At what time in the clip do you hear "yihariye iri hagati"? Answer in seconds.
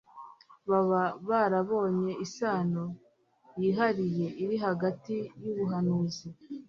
3.59-5.15